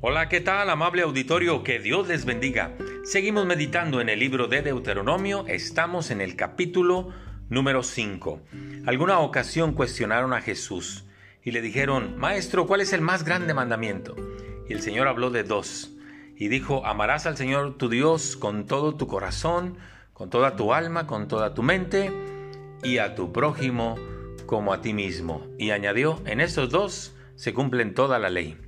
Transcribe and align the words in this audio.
Hola, 0.00 0.28
¿qué 0.28 0.40
tal, 0.40 0.70
amable 0.70 1.02
auditorio? 1.02 1.64
Que 1.64 1.80
Dios 1.80 2.06
les 2.06 2.24
bendiga. 2.24 2.72
Seguimos 3.02 3.46
meditando 3.46 4.00
en 4.00 4.08
el 4.08 4.20
libro 4.20 4.46
de 4.46 4.62
Deuteronomio, 4.62 5.44
estamos 5.48 6.12
en 6.12 6.20
el 6.20 6.36
capítulo 6.36 7.08
número 7.48 7.82
5. 7.82 8.40
Alguna 8.86 9.18
ocasión 9.18 9.72
cuestionaron 9.72 10.32
a 10.34 10.40
Jesús 10.40 11.04
y 11.42 11.50
le 11.50 11.62
dijeron, 11.62 12.16
Maestro, 12.16 12.68
¿cuál 12.68 12.80
es 12.80 12.92
el 12.92 13.00
más 13.00 13.24
grande 13.24 13.54
mandamiento? 13.54 14.14
Y 14.68 14.72
el 14.72 14.82
Señor 14.82 15.08
habló 15.08 15.30
de 15.30 15.42
dos, 15.42 15.90
y 16.36 16.46
dijo, 16.46 16.86
amarás 16.86 17.26
al 17.26 17.36
Señor 17.36 17.76
tu 17.76 17.88
Dios 17.88 18.36
con 18.36 18.66
todo 18.66 18.94
tu 18.94 19.08
corazón, 19.08 19.78
con 20.12 20.30
toda 20.30 20.54
tu 20.54 20.72
alma, 20.72 21.08
con 21.08 21.26
toda 21.26 21.54
tu 21.54 21.64
mente, 21.64 22.12
y 22.84 22.98
a 22.98 23.16
tu 23.16 23.32
prójimo 23.32 23.96
como 24.46 24.72
a 24.72 24.80
ti 24.80 24.94
mismo. 24.94 25.44
Y 25.58 25.72
añadió, 25.72 26.22
en 26.24 26.40
estos 26.40 26.70
dos 26.70 27.16
se 27.34 27.52
cumplen 27.52 27.94
toda 27.94 28.20
la 28.20 28.30
ley. 28.30 28.67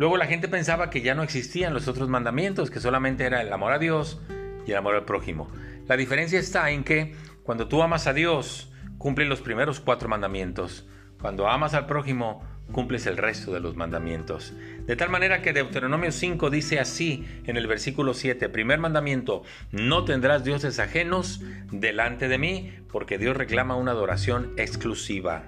Luego 0.00 0.16
la 0.16 0.24
gente 0.24 0.48
pensaba 0.48 0.88
que 0.88 1.02
ya 1.02 1.14
no 1.14 1.22
existían 1.22 1.74
los 1.74 1.86
otros 1.86 2.08
mandamientos, 2.08 2.70
que 2.70 2.80
solamente 2.80 3.24
era 3.24 3.42
el 3.42 3.52
amor 3.52 3.74
a 3.74 3.78
Dios 3.78 4.18
y 4.66 4.70
el 4.70 4.78
amor 4.78 4.94
al 4.94 5.04
prójimo. 5.04 5.52
La 5.88 5.98
diferencia 5.98 6.40
está 6.40 6.70
en 6.70 6.84
que 6.84 7.14
cuando 7.42 7.68
tú 7.68 7.82
amas 7.82 8.06
a 8.06 8.14
Dios, 8.14 8.72
cumples 8.96 9.28
los 9.28 9.42
primeros 9.42 9.78
cuatro 9.78 10.08
mandamientos. 10.08 10.88
Cuando 11.20 11.50
amas 11.50 11.74
al 11.74 11.84
prójimo, 11.84 12.42
cumples 12.72 13.04
el 13.04 13.18
resto 13.18 13.52
de 13.52 13.60
los 13.60 13.76
mandamientos. 13.76 14.54
De 14.86 14.96
tal 14.96 15.10
manera 15.10 15.42
que 15.42 15.52
Deuteronomio 15.52 16.12
5 16.12 16.48
dice 16.48 16.80
así 16.80 17.26
en 17.44 17.58
el 17.58 17.66
versículo 17.66 18.14
7, 18.14 18.48
primer 18.48 18.78
mandamiento, 18.78 19.42
no 19.70 20.06
tendrás 20.06 20.44
dioses 20.44 20.78
ajenos 20.78 21.42
delante 21.72 22.26
de 22.28 22.38
mí, 22.38 22.72
porque 22.90 23.18
Dios 23.18 23.36
reclama 23.36 23.76
una 23.76 23.90
adoración 23.90 24.54
exclusiva. 24.56 25.42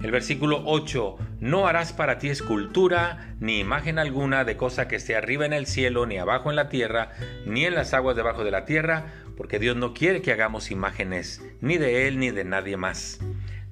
El 0.00 0.12
versículo 0.12 0.62
8, 0.64 1.16
no 1.40 1.66
harás 1.66 1.92
para 1.92 2.18
ti 2.18 2.28
escultura 2.28 3.34
ni 3.40 3.58
imagen 3.58 3.98
alguna 3.98 4.44
de 4.44 4.56
cosa 4.56 4.86
que 4.86 4.94
esté 4.94 5.16
arriba 5.16 5.44
en 5.44 5.52
el 5.52 5.66
cielo, 5.66 6.06
ni 6.06 6.18
abajo 6.18 6.50
en 6.50 6.56
la 6.56 6.68
tierra, 6.68 7.10
ni 7.46 7.64
en 7.64 7.74
las 7.74 7.94
aguas 7.94 8.14
debajo 8.14 8.44
de 8.44 8.52
la 8.52 8.64
tierra, 8.64 9.06
porque 9.36 9.58
Dios 9.58 9.76
no 9.76 9.94
quiere 9.94 10.22
que 10.22 10.30
hagamos 10.30 10.70
imágenes, 10.70 11.44
ni 11.60 11.78
de 11.78 12.06
Él 12.06 12.20
ni 12.20 12.30
de 12.30 12.44
nadie 12.44 12.76
más. 12.76 13.18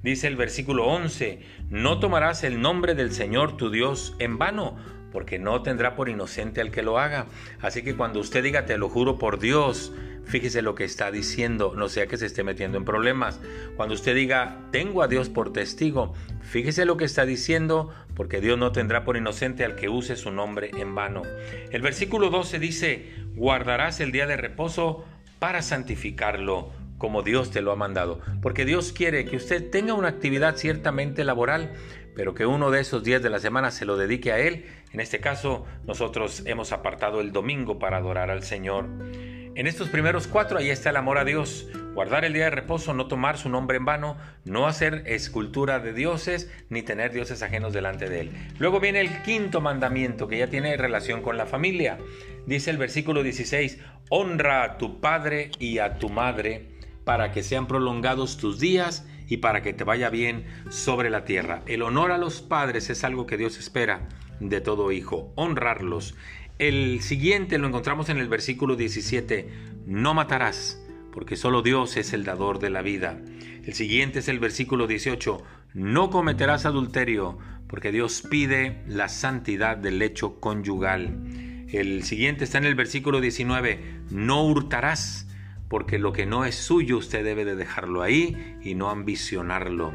Dice 0.03 0.27
el 0.27 0.35
versículo 0.35 0.85
11, 0.87 1.39
no 1.69 1.99
tomarás 1.99 2.43
el 2.43 2.61
nombre 2.61 2.93
del 2.93 3.13
Señor 3.13 3.55
tu 3.55 3.69
Dios 3.69 4.13
en 4.19 4.37
vano, 4.37 4.77
porque 5.11 5.39
no 5.39 5.61
tendrá 5.61 5.95
por 5.95 6.09
inocente 6.09 6.61
al 6.61 6.71
que 6.71 6.83
lo 6.83 6.99
haga. 6.99 7.27
Así 7.61 7.81
que 7.83 7.95
cuando 7.95 8.19
usted 8.19 8.43
diga, 8.43 8.65
te 8.65 8.77
lo 8.77 8.89
juro 8.89 9.17
por 9.17 9.39
Dios, 9.39 9.93
fíjese 10.25 10.61
lo 10.61 10.75
que 10.75 10.83
está 10.83 11.11
diciendo, 11.11 11.73
no 11.75 11.89
sea 11.89 12.07
que 12.07 12.17
se 12.17 12.25
esté 12.25 12.43
metiendo 12.43 12.77
en 12.77 12.85
problemas. 12.85 13.39
Cuando 13.75 13.95
usted 13.95 14.15
diga, 14.15 14.59
tengo 14.71 15.01
a 15.01 15.07
Dios 15.07 15.29
por 15.29 15.53
testigo, 15.53 16.13
fíjese 16.41 16.85
lo 16.85 16.97
que 16.97 17.05
está 17.05 17.25
diciendo, 17.25 17.93
porque 18.15 18.41
Dios 18.41 18.57
no 18.57 18.71
tendrá 18.71 19.03
por 19.03 19.17
inocente 19.17 19.63
al 19.63 19.75
que 19.75 19.89
use 19.89 20.15
su 20.15 20.31
nombre 20.31 20.71
en 20.77 20.93
vano. 20.93 21.23
El 21.71 21.81
versículo 21.81 22.29
12 22.29 22.59
dice, 22.59 23.13
guardarás 23.35 23.99
el 23.99 24.11
día 24.11 24.27
de 24.27 24.37
reposo 24.37 25.05
para 25.39 25.61
santificarlo 25.61 26.71
como 26.97 27.21
Dios 27.21 27.51
te 27.51 27.61
lo 27.61 27.71
ha 27.71 27.75
mandado, 27.75 28.21
porque 28.41 28.65
Dios 28.65 28.91
quiere 28.91 29.25
que 29.25 29.35
usted 29.35 29.69
tenga 29.69 29.93
una 29.93 30.07
actividad 30.07 30.55
ciertamente 30.55 31.23
laboral, 31.23 31.71
pero 32.17 32.33
que 32.33 32.47
uno 32.47 32.71
de 32.71 32.81
esos 32.81 33.03
días 33.03 33.21
de 33.21 33.29
la 33.29 33.37
semana 33.37 33.69
se 33.69 33.85
lo 33.85 33.95
dedique 33.95 34.31
a 34.31 34.39
Él. 34.39 34.65
En 34.91 34.99
este 34.99 35.19
caso, 35.19 35.65
nosotros 35.85 36.41
hemos 36.47 36.71
apartado 36.71 37.21
el 37.21 37.31
domingo 37.31 37.77
para 37.77 37.97
adorar 37.97 38.31
al 38.31 38.41
Señor. 38.41 38.87
En 39.53 39.67
estos 39.67 39.89
primeros 39.89 40.25
cuatro 40.27 40.57
ahí 40.57 40.71
está 40.71 40.89
el 40.89 40.95
amor 40.97 41.19
a 41.19 41.25
Dios. 41.25 41.69
Guardar 41.93 42.25
el 42.25 42.33
día 42.33 42.45
de 42.45 42.49
reposo, 42.49 42.95
no 42.95 43.07
tomar 43.07 43.37
su 43.37 43.49
nombre 43.49 43.77
en 43.77 43.85
vano, 43.85 44.17
no 44.45 44.65
hacer 44.65 45.03
escultura 45.05 45.79
de 45.79 45.93
dioses, 45.93 46.51
ni 46.69 46.81
tener 46.81 47.11
dioses 47.11 47.43
ajenos 47.43 47.71
delante 47.71 48.09
de 48.09 48.21
él. 48.21 48.31
Luego 48.57 48.79
viene 48.79 48.99
el 48.99 49.21
quinto 49.21 49.61
mandamiento 49.61 50.27
que 50.27 50.39
ya 50.39 50.47
tiene 50.47 50.75
relación 50.75 51.21
con 51.21 51.37
la 51.37 51.45
familia. 51.45 51.99
Dice 52.47 52.71
el 52.71 52.77
versículo 52.77 53.21
16, 53.21 53.77
honra 54.09 54.63
a 54.63 54.77
tu 54.79 54.99
padre 54.99 55.51
y 55.59 55.77
a 55.77 55.99
tu 55.99 56.09
madre 56.09 56.77
para 57.03 57.31
que 57.31 57.43
sean 57.43 57.67
prolongados 57.67 58.37
tus 58.37 58.59
días 58.59 59.05
y 59.27 59.37
para 59.37 59.61
que 59.61 59.73
te 59.73 59.83
vaya 59.83 60.09
bien 60.09 60.45
sobre 60.69 61.09
la 61.09 61.25
tierra. 61.25 61.61
El 61.65 61.81
honor 61.81 62.11
a 62.11 62.17
los 62.17 62.41
padres 62.41 62.89
es 62.89 63.03
algo 63.03 63.27
que 63.27 63.37
Dios 63.37 63.57
espera 63.57 64.07
de 64.39 64.61
todo 64.61 64.91
hijo, 64.91 65.31
honrarlos. 65.35 66.15
El 66.59 67.01
siguiente 67.01 67.57
lo 67.57 67.67
encontramos 67.67 68.09
en 68.09 68.17
el 68.17 68.29
versículo 68.29 68.75
17, 68.75 69.49
no 69.85 70.13
matarás, 70.13 70.81
porque 71.11 71.35
solo 71.35 71.61
Dios 71.61 71.97
es 71.97 72.13
el 72.13 72.23
dador 72.23 72.59
de 72.59 72.69
la 72.69 72.81
vida. 72.81 73.19
El 73.63 73.73
siguiente 73.73 74.19
es 74.19 74.27
el 74.27 74.39
versículo 74.39 74.87
18, 74.87 75.43
no 75.73 76.09
cometerás 76.09 76.65
adulterio, 76.65 77.37
porque 77.67 77.91
Dios 77.91 78.23
pide 78.27 78.81
la 78.87 79.09
santidad 79.09 79.77
del 79.77 80.01
hecho 80.01 80.39
conyugal. 80.39 81.65
El 81.69 82.03
siguiente 82.03 82.45
está 82.45 82.59
en 82.59 82.65
el 82.65 82.75
versículo 82.75 83.19
19, 83.19 84.03
no 84.09 84.43
hurtarás, 84.45 85.27
porque 85.69 85.99
lo 85.99 86.13
que 86.13 86.25
no 86.25 86.45
es 86.45 86.55
suyo 86.55 86.97
usted 86.97 87.23
debe 87.23 87.45
de 87.45 87.55
dejarlo 87.55 88.01
ahí 88.01 88.57
y 88.61 88.75
no 88.75 88.89
ambicionarlo. 88.89 89.93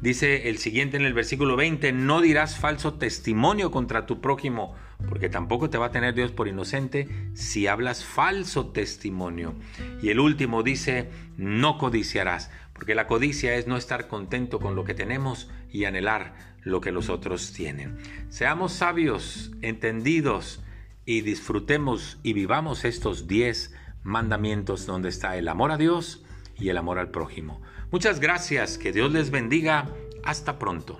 Dice 0.00 0.48
el 0.48 0.58
siguiente 0.58 0.96
en 0.96 1.04
el 1.04 1.12
versículo 1.12 1.56
20, 1.56 1.92
no 1.92 2.20
dirás 2.20 2.56
falso 2.56 2.94
testimonio 2.94 3.72
contra 3.72 4.06
tu 4.06 4.20
prójimo, 4.20 4.76
porque 5.08 5.28
tampoco 5.28 5.70
te 5.70 5.78
va 5.78 5.86
a 5.86 5.90
tener 5.90 6.14
Dios 6.14 6.30
por 6.30 6.46
inocente 6.46 7.08
si 7.34 7.66
hablas 7.66 8.04
falso 8.04 8.68
testimonio. 8.68 9.54
Y 10.00 10.10
el 10.10 10.20
último 10.20 10.62
dice, 10.62 11.10
no 11.36 11.78
codiciarás, 11.78 12.50
porque 12.72 12.94
la 12.94 13.08
codicia 13.08 13.56
es 13.56 13.66
no 13.66 13.76
estar 13.76 14.06
contento 14.06 14.60
con 14.60 14.76
lo 14.76 14.84
que 14.84 14.94
tenemos 14.94 15.50
y 15.72 15.84
anhelar 15.84 16.34
lo 16.62 16.80
que 16.80 16.92
los 16.92 17.08
otros 17.08 17.52
tienen. 17.52 17.98
Seamos 18.28 18.72
sabios, 18.72 19.50
entendidos 19.62 20.62
y 21.04 21.22
disfrutemos 21.22 22.18
y 22.22 22.34
vivamos 22.34 22.84
estos 22.84 23.26
10 23.26 23.74
mandamientos 24.02 24.86
donde 24.86 25.08
está 25.08 25.36
el 25.36 25.48
amor 25.48 25.72
a 25.72 25.76
Dios 25.76 26.24
y 26.56 26.68
el 26.68 26.76
amor 26.76 26.98
al 26.98 27.10
prójimo. 27.10 27.60
Muchas 27.90 28.20
gracias, 28.20 28.78
que 28.78 28.92
Dios 28.92 29.12
les 29.12 29.30
bendiga. 29.30 29.86
Hasta 30.24 30.58
pronto. 30.58 30.98